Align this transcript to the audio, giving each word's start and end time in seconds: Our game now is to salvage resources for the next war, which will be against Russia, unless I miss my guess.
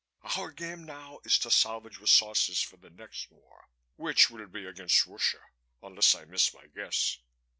Our 0.35 0.49
game 0.51 0.83
now 0.83 1.19
is 1.25 1.37
to 1.37 1.51
salvage 1.51 1.99
resources 1.99 2.59
for 2.59 2.75
the 2.75 2.89
next 2.89 3.29
war, 3.31 3.67
which 3.97 4.31
will 4.31 4.47
be 4.47 4.65
against 4.65 5.05
Russia, 5.05 5.41
unless 5.83 6.15
I 6.15 6.25
miss 6.25 6.51
my 6.55 6.65
guess. 6.75 7.19